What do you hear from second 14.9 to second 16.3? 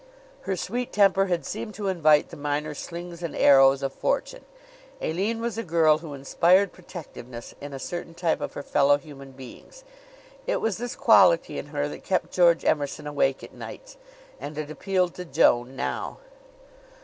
to Joan now.